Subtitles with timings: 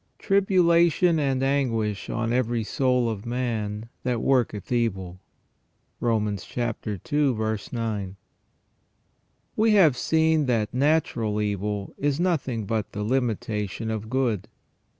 [0.17, 5.19] Tribulation and anguish on every soul of man that worketh evil."—
[5.99, 6.27] Rom.
[6.27, 7.59] ii.
[7.71, 8.15] 9.
[9.55, 14.47] WE have seen that natural evil is nothing but the limitation of good.